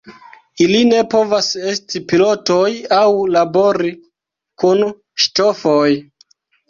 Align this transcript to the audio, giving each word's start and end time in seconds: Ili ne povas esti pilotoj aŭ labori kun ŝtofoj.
Ili 0.63 0.77
ne 0.91 1.01
povas 1.09 1.49
esti 1.73 2.01
pilotoj 2.13 2.71
aŭ 3.01 3.03
labori 3.35 3.93
kun 4.65 4.83
ŝtofoj. 5.27 5.89